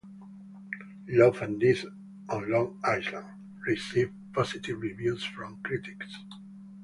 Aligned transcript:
"Love 1.09 1.43
and 1.43 1.59
Death 1.59 1.85
on 2.29 2.49
Long 2.49 2.79
Island" 2.83 3.59
received 3.67 4.11
positive 4.33 4.81
reviews 4.81 5.23
from 5.23 5.59
critics. 5.61 6.17